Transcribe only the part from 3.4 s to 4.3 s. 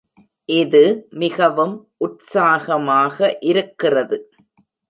இருக்கிறது.